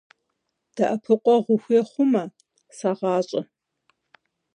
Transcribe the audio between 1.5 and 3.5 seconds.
ухуей хъумэ, сыгъащӏэ.